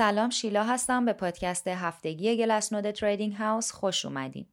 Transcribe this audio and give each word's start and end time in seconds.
سلام 0.00 0.30
شیلا 0.30 0.64
هستم 0.64 1.04
به 1.04 1.12
پادکست 1.12 1.68
هفتگی 1.68 2.36
Glassnode 2.36 2.90
Trading 2.90 3.32
House 3.32 3.72
خوش 3.72 4.04
اومدین. 4.04 4.46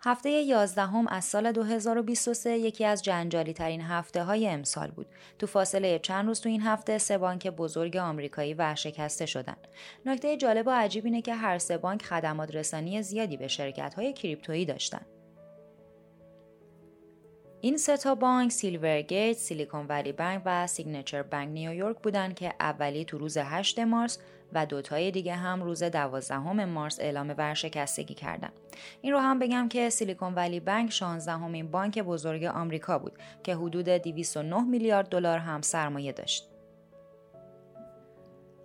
هفته 0.00 0.30
11 0.30 0.82
هم 0.82 1.06
از 1.08 1.24
سال 1.24 1.52
2023 1.52 2.58
یکی 2.58 2.84
از 2.84 3.02
جنجالی 3.02 3.52
ترین 3.52 3.80
هفته 3.80 4.24
های 4.24 4.48
امسال 4.48 4.90
بود. 4.90 5.06
تو 5.38 5.46
فاصله 5.46 5.98
چند 5.98 6.26
روز 6.26 6.40
تو 6.40 6.48
این 6.48 6.62
هفته 6.62 6.98
سه 6.98 7.18
بانک 7.18 7.46
بزرگ 7.46 7.96
آمریکایی 7.96 8.54
ورشکسته 8.54 9.26
شدن. 9.26 9.56
نکته 10.06 10.36
جالب 10.36 10.66
و 10.66 10.70
عجیب 10.70 11.04
اینه 11.04 11.22
که 11.22 11.34
هر 11.34 11.58
سه 11.58 11.78
بانک 11.78 12.02
خدمات 12.02 12.54
رسانی 12.54 13.02
زیادی 13.02 13.36
به 13.36 13.48
شرکت 13.48 13.94
های 13.94 14.12
کریپتویی 14.12 14.64
داشتن. 14.64 15.06
این 17.60 17.76
سه 17.76 17.96
تا 17.96 18.14
بانک 18.14 18.52
Silvergate، 18.52 19.36
Silicon 19.36 19.86
Valley 19.86 20.12
Bank 20.12 20.42
و 20.44 20.66
Signature 20.66 21.22
Bank 21.22 21.48
نیویورک 21.48 21.96
بودند 21.98 22.34
که 22.34 22.54
اولی 22.60 23.04
تو 23.04 23.18
روز 23.18 23.36
8 23.36 23.78
مارس 23.78 24.18
و 24.52 24.66
دوتای 24.66 25.10
دیگه 25.10 25.34
هم 25.34 25.62
روز 25.62 25.82
12 25.82 26.64
مارس 26.64 27.00
اعلام 27.00 27.34
ورشکستگی 27.38 28.14
کردن. 28.14 28.48
این 29.00 29.12
رو 29.12 29.18
هم 29.18 29.38
بگم 29.38 29.68
که 29.68 29.90
سیلیکون 29.90 30.34
ولی 30.34 30.60
بانک 30.60 30.92
16 30.92 31.32
همین 31.32 31.70
بانک 31.70 31.98
بزرگ 31.98 32.44
آمریکا 32.44 32.98
بود 32.98 33.12
که 33.42 33.54
حدود 33.54 33.88
209 33.88 34.60
میلیارد 34.60 35.08
دلار 35.08 35.38
هم 35.38 35.62
سرمایه 35.62 36.12
داشت. 36.12 36.48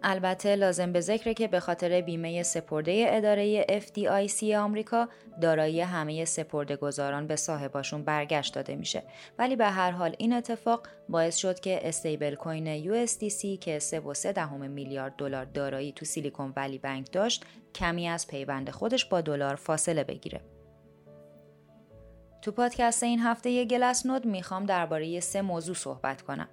البته 0.03 0.55
لازم 0.55 0.91
به 0.91 1.01
ذکره 1.01 1.33
که 1.33 1.47
به 1.47 1.59
خاطر 1.59 2.01
بیمه 2.01 2.43
سپرده 2.43 3.05
اداره 3.09 3.63
FDIC 3.63 4.43
آمریکا 4.43 5.09
دارایی 5.41 5.81
همه 5.81 6.25
سپرده 6.25 6.75
گذاران 6.75 7.27
به 7.27 7.35
صاحباشون 7.35 8.03
برگشت 8.03 8.55
داده 8.55 8.75
میشه 8.75 9.03
ولی 9.39 9.55
به 9.55 9.65
هر 9.65 9.91
حال 9.91 10.15
این 10.17 10.33
اتفاق 10.33 10.87
باعث 11.09 11.35
شد 11.35 11.59
که 11.59 11.87
استیبل 11.87 12.35
کوین 12.35 13.05
USDC 13.05 13.59
که 13.59 13.79
3.3 13.79 14.25
دهم 14.25 14.69
میلیارد 14.69 15.15
دلار 15.15 15.45
دارایی 15.45 15.91
تو 15.91 16.05
سیلیکون 16.05 16.53
ولی 16.55 16.77
بانک 16.77 17.11
داشت 17.11 17.45
کمی 17.75 18.07
از 18.07 18.27
پیوند 18.27 18.69
خودش 18.69 19.05
با 19.05 19.21
دلار 19.21 19.55
فاصله 19.55 20.03
بگیره. 20.03 20.41
تو 22.41 22.51
پادکست 22.51 23.03
این 23.03 23.19
هفته 23.19 23.65
گلس 23.65 24.05
نود 24.05 24.25
می‌خوام 24.25 24.65
درباره 24.65 25.19
سه 25.19 25.41
موضوع 25.41 25.75
صحبت 25.75 26.21
کنم. 26.21 26.49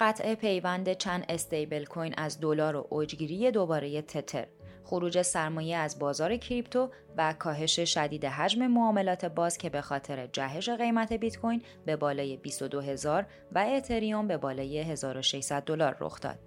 قطع 0.00 0.34
پیوند 0.34 0.92
چند 0.92 1.24
استیبل 1.28 1.84
کوین 1.84 2.14
از 2.16 2.40
دلار 2.40 2.76
و 2.76 2.86
اوجگیری 2.90 3.50
دوباره 3.50 4.02
تتر 4.02 4.46
خروج 4.84 5.22
سرمایه 5.22 5.76
از 5.76 5.98
بازار 5.98 6.36
کریپتو 6.36 6.90
و 7.16 7.34
کاهش 7.38 7.80
شدید 7.80 8.24
حجم 8.24 8.66
معاملات 8.66 9.24
باز 9.24 9.58
که 9.58 9.70
به 9.70 9.80
خاطر 9.80 10.26
جهش 10.26 10.68
قیمت 10.68 11.12
بیت 11.12 11.38
کوین 11.38 11.62
به 11.86 11.96
بالای 11.96 12.36
22000 12.36 13.26
و 13.52 13.58
اتریوم 13.58 14.28
به 14.28 14.36
بالای 14.36 14.78
1600 14.78 15.62
دلار 15.62 15.96
رخ 16.00 16.20
داد. 16.20 16.38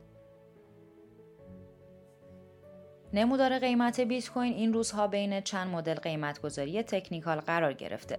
نمودار 3.13 3.59
قیمت 3.59 3.99
بیت 3.99 4.29
کوین 4.29 4.53
این 4.53 4.73
روزها 4.73 5.07
بین 5.07 5.41
چند 5.41 5.67
مدل 5.67 5.95
قیمتگذاری 5.95 6.83
تکنیکال 6.83 7.39
قرار 7.39 7.73
گرفته 7.73 8.17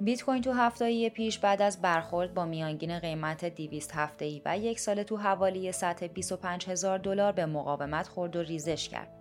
بیت 0.00 0.22
کوین 0.22 0.42
تو 0.42 0.52
هفته 0.52 1.10
پیش 1.10 1.38
بعد 1.38 1.62
از 1.62 1.82
برخورد 1.82 2.34
با 2.34 2.44
میانگین 2.44 2.98
قیمت 2.98 3.44
200 3.44 3.92
هفته‌ای 3.94 4.42
و 4.44 4.58
یک 4.58 4.80
سال 4.80 5.02
تو 5.02 5.16
حوالی 5.16 5.72
سطح 5.72 6.06
25 6.06 6.68
هزار 6.68 6.98
دلار 6.98 7.32
به 7.32 7.46
مقاومت 7.46 8.08
خورد 8.08 8.36
و 8.36 8.42
ریزش 8.42 8.88
کرد. 8.88 9.14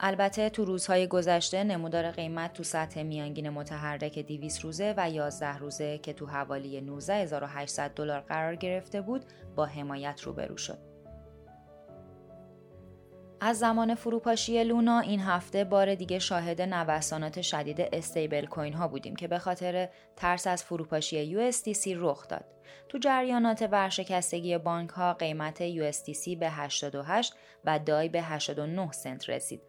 البته 0.00 0.50
تو 0.50 0.64
روزهای 0.64 1.06
گذشته 1.06 1.64
نمودار 1.64 2.10
قیمت 2.10 2.52
تو 2.52 2.62
سطح 2.62 3.02
میانگین 3.02 3.50
متحرک 3.50 4.18
200 4.18 4.64
روزه 4.64 4.94
و 4.96 5.10
11 5.10 5.58
روزه 5.58 5.98
که 5.98 6.12
تو 6.12 6.26
حوالی 6.26 6.80
19800 6.80 7.90
دلار 7.90 8.20
قرار 8.20 8.56
گرفته 8.56 9.00
بود 9.00 9.24
با 9.56 9.66
حمایت 9.66 10.20
روبرو 10.20 10.56
شد. 10.56 10.95
از 13.40 13.58
زمان 13.58 13.94
فروپاشی 13.94 14.64
لونا 14.64 15.00
این 15.00 15.20
هفته 15.20 15.64
بار 15.64 15.94
دیگه 15.94 16.18
شاهد 16.18 16.62
نوسانات 16.62 17.42
شدید 17.42 17.80
استیبل 17.80 18.46
کوین 18.46 18.72
ها 18.72 18.88
بودیم 18.88 19.16
که 19.16 19.28
به 19.28 19.38
خاطر 19.38 19.88
ترس 20.16 20.46
از 20.46 20.64
فروپاشی 20.64 21.52
USDC 21.52 21.86
رخ 21.96 22.28
داد. 22.28 22.44
تو 22.88 22.98
جریانات 22.98 23.68
ورشکستگی 23.72 24.58
بانک 24.58 24.90
ها 24.90 25.14
قیمت 25.14 25.70
USDC 25.70 26.36
به 26.40 26.50
88 26.50 27.34
و 27.64 27.78
دای 27.78 28.08
به 28.08 28.22
89 28.22 28.92
سنت 28.92 29.30
رسید. 29.30 29.60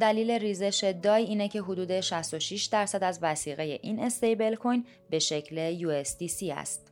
دلیل 0.00 0.30
ریزش 0.30 0.94
دای 1.02 1.22
اینه 1.22 1.48
که 1.48 1.62
حدود 1.62 2.00
66 2.00 2.64
درصد 2.64 3.04
از 3.04 3.18
وسیقه 3.22 3.62
این 3.62 4.00
استیبل 4.00 4.54
کوین 4.54 4.86
به 5.10 5.18
شکل 5.18 5.78
USDC 5.78 6.42
است. 6.42 6.89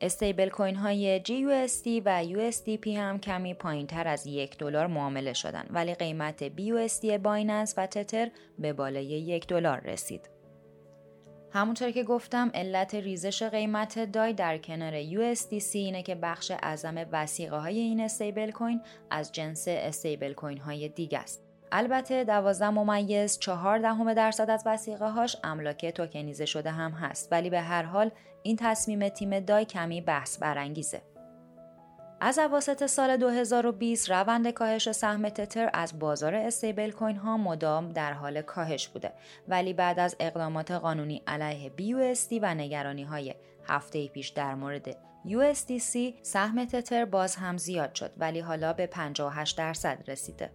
استیبل 0.00 0.48
کوین 0.48 0.76
های 0.76 1.22
GUSD 1.24 2.02
و 2.04 2.24
USDP 2.24 2.86
هم 2.86 3.18
کمی 3.18 3.54
پایین 3.54 3.86
تر 3.86 4.08
از 4.08 4.26
یک 4.26 4.58
دلار 4.58 4.86
معامله 4.86 5.32
شدن 5.32 5.66
ولی 5.70 5.94
قیمت 5.94 6.48
BUSD 6.48 7.04
بایننس 7.04 7.74
و 7.76 7.86
تتر 7.86 8.30
به 8.58 8.72
بالای 8.72 9.04
یک 9.04 9.46
دلار 9.46 9.80
رسید. 9.80 10.30
همونطور 11.52 11.90
که 11.90 12.04
گفتم 12.04 12.50
علت 12.54 12.94
ریزش 12.94 13.42
قیمت 13.42 14.12
دای 14.12 14.32
در 14.32 14.58
کنار 14.58 15.02
USDC 15.02 15.74
اینه 15.74 16.02
که 16.02 16.14
بخش 16.14 16.50
اعظم 16.50 17.06
وسیقه 17.12 17.56
های 17.56 17.78
این 17.78 18.00
استیبل 18.00 18.50
کوین 18.50 18.80
از 19.10 19.32
جنس 19.32 19.64
استیبل 19.68 20.32
کوین 20.32 20.58
های 20.58 20.88
دیگه 20.88 21.18
است. 21.18 21.49
البته 21.72 22.24
12 22.24 22.70
ممیز 22.70 23.38
4 23.38 23.78
دهم 23.78 24.14
درصد 24.14 24.50
از 24.50 24.62
وسیقه 24.66 25.08
هاش 25.08 25.36
املاک 25.44 25.86
توکنیزه 25.86 26.44
شده 26.44 26.70
هم 26.70 26.90
هست 26.90 27.28
ولی 27.32 27.50
به 27.50 27.60
هر 27.60 27.82
حال 27.82 28.10
این 28.42 28.56
تصمیم 28.56 29.08
تیم 29.08 29.40
دای 29.40 29.64
کمی 29.64 30.00
بحث 30.00 30.38
برانگیزه. 30.38 31.02
از 32.22 32.38
اواسط 32.38 32.86
سال 32.86 33.16
2020 33.16 34.10
روند 34.10 34.50
کاهش 34.50 34.92
سهم 34.92 35.28
تتر 35.28 35.70
از 35.72 35.98
بازار 35.98 36.34
استیبل 36.34 36.90
کوین 36.90 37.16
ها 37.16 37.36
مدام 37.36 37.88
در 37.88 38.12
حال 38.12 38.42
کاهش 38.42 38.88
بوده 38.88 39.12
ولی 39.48 39.72
بعد 39.72 39.98
از 39.98 40.16
اقدامات 40.20 40.70
قانونی 40.70 41.22
علیه 41.26 41.72
BUSD 41.78 42.38
و 42.42 42.54
نگرانی 42.54 43.02
های 43.02 43.34
هفته 43.68 44.08
پیش 44.08 44.28
در 44.28 44.54
مورد 44.54 44.96
USDC 45.26 45.98
سهم 46.22 46.64
تتر 46.64 47.04
باز 47.04 47.36
هم 47.36 47.56
زیاد 47.56 47.94
شد 47.94 48.12
ولی 48.16 48.40
حالا 48.40 48.72
به 48.72 48.86
58 48.86 49.58
درصد 49.58 50.04
رسیده. 50.08 50.50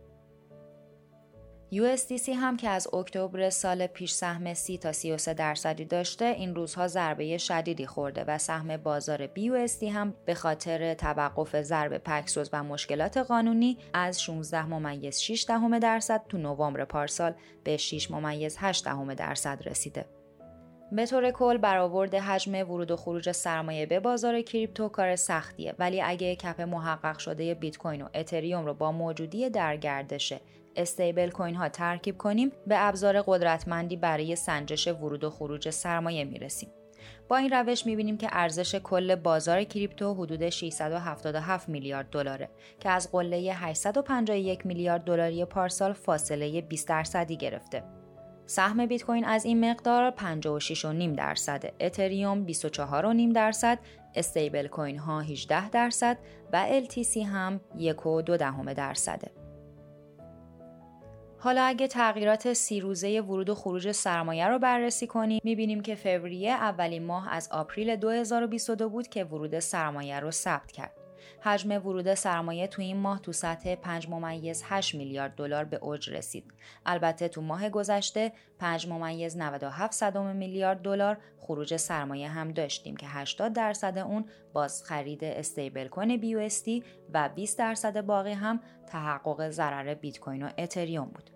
USDC 1.73 2.29
هم 2.29 2.57
که 2.57 2.69
از 2.69 2.93
اکتبر 2.93 3.49
سال 3.49 3.87
پیش 3.87 4.11
سهم 4.11 4.53
30 4.53 4.77
تا 4.77 4.91
33 4.91 5.33
درصدی 5.33 5.85
داشته 5.85 6.25
این 6.25 6.55
روزها 6.55 6.87
ضربه 6.87 7.37
شدیدی 7.37 7.85
خورده 7.85 8.23
و 8.23 8.37
سهم 8.37 8.77
بازار 8.77 9.27
BUSD 9.27 9.83
هم 9.83 10.13
به 10.25 10.33
خاطر 10.33 10.93
توقف 10.93 11.61
ضرب 11.61 11.97
پکسوز 11.97 12.49
و 12.53 12.63
مشکلات 12.63 13.17
قانونی 13.17 13.77
از 13.93 14.21
16 14.21 14.65
ممیز 14.65 15.19
6 15.19 15.45
دهم 15.47 15.79
درصد 15.79 16.21
تو 16.29 16.37
نوامبر 16.37 16.85
پارسال 16.85 17.33
به 17.63 17.77
6 17.77 18.11
ممیز 18.11 18.57
8 18.59 18.85
دهم 18.85 19.13
درصد 19.13 19.61
رسیده. 19.65 20.05
به 20.91 21.05
طور 21.05 21.31
کل 21.31 21.57
برآورد 21.57 22.15
حجم 22.15 22.55
ورود 22.55 22.91
و 22.91 22.95
خروج 22.95 23.31
سرمایه 23.31 23.85
به 23.85 23.99
بازار 23.99 24.41
کریپتو 24.41 24.89
کار 24.89 25.15
سختیه 25.15 25.75
ولی 25.79 26.01
اگه 26.01 26.35
کپ 26.35 26.61
محقق 26.61 27.17
شده 27.17 27.53
بیت 27.53 27.77
کوین 27.77 28.01
و 28.01 28.07
اتریوم 28.13 28.65
رو 28.65 28.73
با 28.73 28.91
موجودی 28.91 29.49
در 29.49 29.77
گردش 29.77 30.33
استیبل 30.75 31.29
کوین 31.29 31.55
ها 31.55 31.69
ترکیب 31.69 32.17
کنیم 32.17 32.51
به 32.67 32.75
ابزار 32.87 33.21
قدرتمندی 33.21 33.95
برای 33.95 34.35
سنجش 34.35 34.87
ورود 34.87 35.23
و 35.23 35.29
خروج 35.29 35.69
سرمایه 35.69 36.23
می‌رسیم. 36.23 36.69
با 37.27 37.37
این 37.37 37.49
روش 37.49 37.85
می‌بینیم 37.85 38.17
که 38.17 38.27
ارزش 38.31 38.75
کل 38.75 39.15
بازار 39.15 39.63
کریپتو 39.63 40.13
حدود 40.13 40.49
677 40.49 41.69
میلیارد 41.69 42.09
دلاره 42.09 42.49
که 42.79 42.89
از 42.89 43.11
قله 43.11 43.37
851 43.37 44.65
میلیارد 44.65 45.03
دلاری 45.03 45.45
پارسال 45.45 45.93
فاصله 45.93 46.61
20 46.61 46.87
درصدی 46.87 47.37
گرفته. 47.37 47.83
سهم 48.45 48.85
بیت 48.85 49.03
کوین 49.03 49.25
از 49.25 49.45
این 49.45 49.71
مقدار 49.71 50.11
56.5 50.11 51.15
درصد، 51.17 51.73
اتریوم 51.79 52.45
24.5 52.47 53.33
درصد، 53.35 53.79
استیبل 54.15 54.67
کوین 54.67 54.97
ها 54.97 55.21
18 55.21 55.69
درصد 55.69 56.17
و 56.53 56.81
LTC 56.81 57.17
هم 57.17 57.61
1.2 57.77 58.73
درصده. 58.73 59.44
حالا 61.37 61.63
اگه 61.63 61.87
تغییرات 61.87 62.53
سی 62.53 62.79
روزه 62.79 63.21
ورود 63.21 63.49
و 63.49 63.55
خروج 63.55 63.91
سرمایه 63.91 64.47
رو 64.47 64.59
بررسی 64.59 65.07
کنیم 65.07 65.41
می‌بینیم 65.43 65.81
که 65.81 65.95
فوریه 65.95 66.51
اولین 66.51 67.05
ماه 67.05 67.33
از 67.33 67.49
آپریل 67.51 67.95
2022 67.95 68.89
بود 68.89 69.07
که 69.07 69.23
ورود 69.23 69.59
سرمایه 69.59 70.19
رو 70.19 70.31
ثبت 70.31 70.71
کرد. 70.71 71.04
حجم 71.45 71.71
ورود 71.71 72.13
سرمایه 72.13 72.67
تو 72.67 72.81
این 72.81 72.97
ماه 72.97 73.19
تو 73.19 73.31
سطح 73.31 73.75
5 73.75 74.09
ممیز 74.09 74.63
8 74.65 74.95
میلیارد 74.95 75.35
دلار 75.35 75.63
به 75.63 75.77
اوج 75.77 76.09
رسید. 76.09 76.53
البته 76.85 77.27
تو 77.27 77.41
ماه 77.41 77.69
گذشته 77.69 78.31
5 78.59 78.87
ممیز 78.87 79.37
97 79.37 79.93
صدم 79.93 80.35
میلیارد 80.35 80.81
دلار 80.81 81.17
خروج 81.39 81.75
سرمایه 81.75 82.27
هم 82.27 82.51
داشتیم 82.51 82.97
که 82.97 83.07
80 83.07 83.53
درصد 83.53 83.97
اون 83.97 84.25
باز 84.53 84.83
خرید 84.83 85.23
استیبل 85.23 85.87
کوین 85.87 86.17
بی 86.17 86.35
و 87.13 87.29
20 87.35 87.57
درصد 87.57 88.01
باقی 88.01 88.33
هم 88.33 88.59
تحقق 88.87 89.49
ضرر 89.49 89.93
بیت 89.93 90.19
کوین 90.19 90.43
و 90.43 90.49
اتریوم 90.57 91.05
بود. 91.05 91.29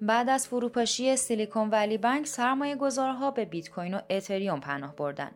بعد 0.00 0.28
از 0.28 0.48
فروپاشی 0.48 1.16
سیلیکون 1.16 1.70
ولی 1.70 1.98
بانک 1.98 2.26
سرمایه 2.26 2.76
گذارها 2.76 3.30
به 3.30 3.44
بیت 3.44 3.70
کوین 3.70 3.94
و 3.94 4.00
اتریوم 4.10 4.60
پناه 4.60 4.96
بردن. 4.96 5.30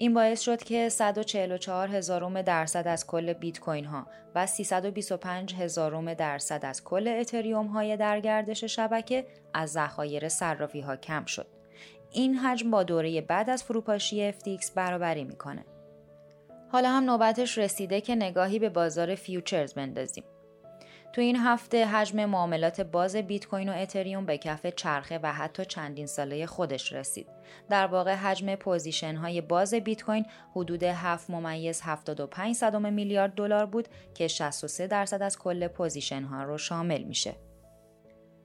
این 0.00 0.14
باعث 0.14 0.40
شد 0.40 0.62
که 0.62 0.88
144 0.88 1.88
هزارم 1.88 2.42
درصد 2.42 2.88
از 2.88 3.06
کل 3.06 3.32
بیت 3.32 3.60
کوین 3.60 3.84
ها 3.84 4.06
و 4.34 4.46
325 4.46 5.54
هزارم 5.54 6.14
درصد 6.14 6.60
از 6.64 6.84
کل 6.84 7.08
اتریوم 7.08 7.66
های 7.66 7.96
در 7.96 8.20
گردش 8.20 8.64
شبکه 8.64 9.26
از 9.54 9.72
ذخایر 9.72 10.28
صرافی 10.28 10.80
ها 10.80 10.96
کم 10.96 11.24
شد. 11.24 11.46
این 12.10 12.34
حجم 12.34 12.70
با 12.70 12.82
دوره 12.82 13.20
بعد 13.20 13.50
از 13.50 13.62
فروپاشی 13.62 14.32
FTX 14.32 14.70
برابری 14.74 15.24
می‌کنه. 15.24 15.64
حالا 16.72 16.90
هم 16.90 17.04
نوبتش 17.04 17.58
رسیده 17.58 18.00
که 18.00 18.14
نگاهی 18.14 18.58
به 18.58 18.68
بازار 18.68 19.14
futures 19.14 19.74
بندازیم. 19.74 20.24
تو 21.12 21.20
این 21.20 21.36
هفته 21.36 21.86
حجم 21.86 22.24
معاملات 22.24 22.80
باز 22.80 23.16
بیت 23.16 23.46
کوین 23.46 23.68
و 23.68 23.72
اتریوم 23.72 24.26
به 24.26 24.38
کف 24.38 24.66
چرخه 24.66 25.20
و 25.22 25.32
حتی 25.32 25.64
چندین 25.64 26.06
ساله 26.06 26.46
خودش 26.46 26.92
رسید. 26.92 27.26
در 27.70 27.86
واقع 27.86 28.14
حجم 28.14 28.54
position 28.54 29.14
های 29.14 29.40
باز 29.40 29.74
بیت 29.74 30.02
کوین 30.02 30.26
حدود 30.56 30.82
7 30.82 31.30
ممیز 31.30 31.80
75 31.84 32.64
میلیارد 32.64 33.34
دلار 33.34 33.66
بود 33.66 33.88
که 34.14 34.28
63 34.28 34.86
درصد 34.86 35.22
از 35.22 35.38
کل 35.38 35.68
position 35.68 36.22
ها 36.22 36.42
رو 36.42 36.58
شامل 36.58 37.02
میشه. 37.02 37.34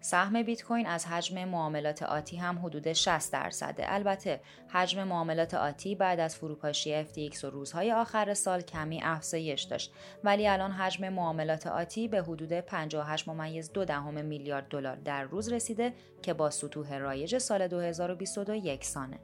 سهم 0.06 0.44
بیت 0.44 0.63
کوین 0.63 0.88
از 0.88 1.06
حجم 1.06 1.46
معاملات 1.46 2.04
آتی 2.04 2.38
هم 2.38 2.60
حدود 2.60 2.94
60 2.94 3.34
درصده. 3.34 3.94
البته 3.94 4.42
حجم 4.68 5.04
معاملات 5.04 5.54
آتی 5.54 5.96
بعد 5.96 6.19
از 6.19 6.36
فروپاشی 6.36 7.04
FTX 7.04 7.44
و 7.44 7.50
روزهای 7.50 7.92
آخر 7.92 8.34
سال 8.34 8.62
کمی 8.62 9.02
افزایش 9.04 9.62
داشت 9.62 9.94
ولی 10.24 10.48
الان 10.48 10.72
حجم 10.72 11.10
معاملات 11.10 11.68
آتی 11.68 12.07
به 12.07 12.22
حدود 12.22 12.54
58 12.54 13.28
ممیز 13.28 13.72
دو 13.72 13.86
دهم 13.86 14.25
میلیارد 14.25 14.68
دلار 14.68 14.96
در 14.96 15.24
روز 15.24 15.54
رسیده 15.54 15.94
که 16.22 16.34
با 16.34 16.50
سطوح 16.50 16.98
رایج 16.98 17.38
سال 17.38 17.68
2022 17.68 18.56
یکسانه. 18.56 19.19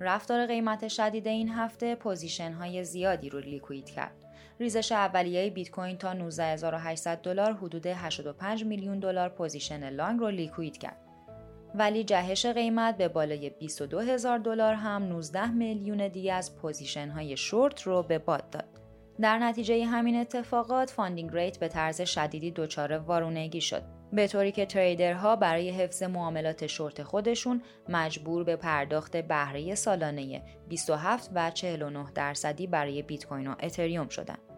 رفتار 0.00 0.46
قیمت 0.46 0.88
شدید 0.88 1.26
این 1.26 1.48
هفته 1.48 1.94
position 1.94 2.52
های 2.52 2.84
زیادی 2.84 3.30
رو 3.30 3.38
liquid 3.38 3.90
کرد. 3.90 4.29
ریزش 4.60 4.92
اولیه 4.92 5.50
بیت 5.50 5.70
کوین 5.70 5.96
تا 5.96 6.12
19800 6.12 7.20
دلار 7.22 7.52
حدود 7.52 7.86
85 7.86 8.64
میلیون 8.64 8.98
دلار 8.98 9.28
position 9.28 9.90
long 9.90 10.20
رو 10.20 10.28
liquid 10.28 10.78
کرد. 10.78 10.96
ولی 11.74 12.04
جهش 12.04 12.46
قیمت 12.46 12.96
به 12.96 13.08
بالای 13.08 13.50
22 13.50 14.00
هزار 14.00 14.38
دلار 14.38 14.74
هم 14.74 15.02
19 15.02 15.50
میلیون 15.50 16.08
دیگه 16.08 16.32
از 16.32 16.56
position 16.56 17.08
های 17.08 17.36
شورت 17.36 17.82
رو 17.82 18.02
به 18.02 18.18
باد 18.18 18.50
داد. 18.50 18.64
در 19.20 19.38
نتیجه 19.38 19.84
همین 19.86 20.16
اتفاقات 20.16 20.90
funding 20.90 21.30
rate 21.32 21.58
به 21.58 21.68
طرز 21.68 22.00
شدیدی 22.00 22.50
دچار 22.50 22.92
وارونگی 22.92 23.60
شد 23.60 23.82
به 24.12 24.26
طوری 24.26 24.52
که 24.52 24.66
trader 24.66 25.26
ها 25.26 25.36
برای 25.36 25.70
حفظ 25.70 26.02
معاملات 26.02 26.66
شورت 26.66 27.02
خودشون 27.02 27.62
مجبور 27.88 28.44
به 28.44 28.56
پرداخت 28.56 29.16
بهره 29.16 29.74
سالانه 29.74 30.42
27 30.68 31.30
و 31.34 31.50
49 31.50 32.06
درصدی 32.14 32.66
برای 32.66 33.02
بیت 33.02 33.26
کوین 33.26 33.46
و 33.46 33.54
اتریوم 33.62 34.08
شدند. 34.08 34.49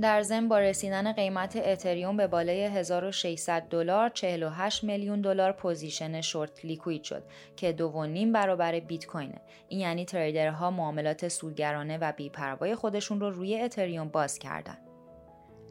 در 0.00 0.22
ضمن 0.22 0.48
با 0.48 0.58
رسیدن 0.58 1.12
قیمت 1.12 1.56
اتریوم 1.56 2.16
به 2.16 2.26
بالای 2.26 2.64
1600 2.64 3.62
دلار 3.62 4.08
48 4.08 4.84
میلیون 4.84 5.20
دلار 5.20 5.52
position 5.52 6.20
short 6.20 6.64
liquid 6.64 7.02
شد 7.04 7.22
که 7.56 7.72
دو 7.72 7.88
و 7.88 8.06
نیم 8.06 8.32
برابر 8.32 8.80
بیت 8.80 9.06
کوینه. 9.06 9.40
این 9.68 9.80
یعنی 9.80 10.04
trader 10.04 10.61
ها 10.61 10.70
معاملات 10.70 11.28
سوداگرانه 11.28 11.98
و 11.98 12.12
بیپروای 12.12 12.74
خودشون 12.74 13.20
رو 13.20 13.30
روی 13.30 13.60
اتریوم 13.60 14.08
باز 14.08 14.38
کردن. 14.38 14.78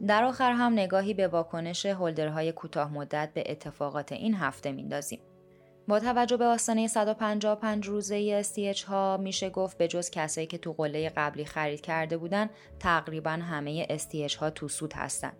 در 0.06 0.24
آخر 0.24 0.52
هم 0.52 0.72
نگاهی 0.72 1.14
به 1.14 1.28
واکنش 1.28 1.86
هولدرهای 1.86 2.52
کوتاه 2.52 2.92
مدت 2.92 3.30
به 3.34 3.44
اتفاقات 3.46 4.12
این 4.12 4.34
هفته 4.34 4.72
میندازیم. 4.72 5.20
با 5.88 6.00
توجه 6.00 6.36
به 6.36 6.44
آستانه 6.44 6.86
155 6.86 7.86
روزه 7.86 8.42
STH 8.42 8.80
ها 8.84 9.16
میشه 9.16 9.50
گفت 9.50 9.78
به 9.78 9.88
جز 9.88 10.10
کسایی 10.10 10.46
که 10.46 10.58
تو 10.58 10.72
قله 10.72 11.08
قبلی 11.08 11.44
خرید 11.44 11.80
کرده 11.80 12.16
بودن 12.16 12.50
تقریبا 12.80 13.30
همه 13.30 13.86
STH 13.86 14.34
ها 14.34 14.50
تو 14.50 14.68
سود 14.68 14.92
هستن. 14.92 15.32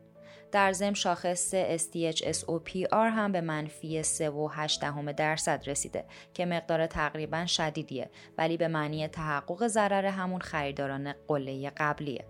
در 0.52 0.72
ضمن 0.72 0.94
شاخص 0.94 1.54
STH 1.54 2.18
SOPR 2.18 2.92
هم 2.92 3.32
به 3.32 3.40
منفی 3.40 4.02
3.8 4.02 5.14
درصد 5.16 5.62
رسیده 5.66 6.04
که 6.34 6.46
مقدار 6.46 6.86
تقریبا 6.86 7.46
شدیدیه 7.46 8.10
ولی 8.38 8.56
به 8.56 8.68
معنی 8.68 9.08
تحقق 9.08 9.66
ضرر 9.66 10.06
همون 10.06 10.40
خریداران 10.40 11.14
قله 11.28 11.70
قبلیه. 11.76 12.24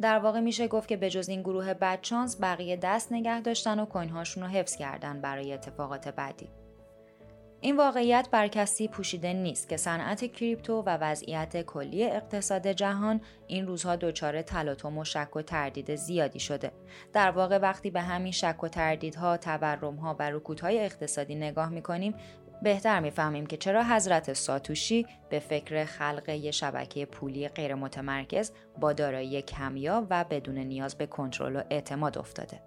در 0.00 0.18
واقع 0.18 0.40
میشه 0.40 0.68
گفت 0.68 0.88
که 0.88 0.96
به 0.96 1.10
جز 1.10 1.28
این 1.28 1.42
گروه 1.42 1.74
بدچانس 1.74 2.36
بقیه 2.42 2.76
دست 2.76 3.12
نگه 3.12 3.40
داشتن 3.40 3.80
و 3.80 3.86
کوین 3.86 4.08
هاشون 4.08 4.42
رو 4.42 4.48
حفظ 4.48 4.76
کردن 4.76 5.20
برای 5.20 5.52
اتفاقات 5.52 6.08
بعدی. 6.08 6.48
این 7.66 7.76
واقعیت 7.76 8.28
بر 8.30 8.48
کسی 8.48 8.88
پوشیده 8.88 9.32
نیست 9.32 9.68
که 9.68 9.76
صنعت 9.76 10.32
کریپتو 10.32 10.82
و 10.86 10.98
وضعیت 11.00 11.62
کلی 11.62 12.04
اقتصاد 12.04 12.66
جهان 12.66 13.20
این 13.46 13.66
روزها 13.66 13.96
دچار 13.96 14.42
تلاطم 14.42 14.98
و 14.98 15.04
شک 15.04 15.36
و 15.36 15.42
تردید 15.42 15.94
زیادی 15.94 16.40
شده. 16.40 16.72
در 17.12 17.30
واقع 17.30 17.58
وقتی 17.58 17.90
به 17.90 18.00
همین 18.00 18.32
شک 18.32 18.64
و 18.64 18.68
تردیدها، 18.68 19.36
تورمها 19.36 20.16
و 20.18 20.30
رکودهای 20.30 20.84
اقتصادی 20.84 21.34
نگاه 21.34 21.68
می‌کنیم 21.68 22.14
بهتر 22.62 23.00
می‌فهمیم 23.00 23.46
که 23.46 23.56
چرا 23.56 23.84
حضرت 23.84 24.32
ساتوشی 24.32 25.06
به 25.30 25.38
فکر 25.38 25.84
خلق 25.84 26.28
یک 26.28 26.50
شبکه 26.50 27.06
پولی 27.06 27.48
غیر 27.48 27.74
متمرکز 27.74 28.52
با 28.80 28.92
دارایی 28.92 29.42
کمیاب 29.42 30.06
و 30.10 30.24
بدون 30.24 30.58
نیاز 30.58 30.98
به 30.98 31.06
کنترل 31.06 31.56
و 31.56 31.62
اعتماد 31.70 32.18
افتاده. 32.18 32.65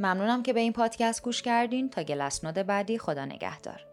ممنونم 0.00 0.42
که 0.42 0.52
به 0.52 0.60
این 0.60 0.72
پادکست 0.72 1.22
گوش 1.22 1.42
کردین. 1.42 1.90
تا 1.90 2.02
گلسنود 2.02 2.54
بعدی 2.54 2.98
خدا 2.98 3.24
نگهدار. 3.24 3.89